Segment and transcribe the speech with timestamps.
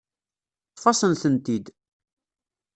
[0.73, 1.65] Ṭṭef-asen-tent-id.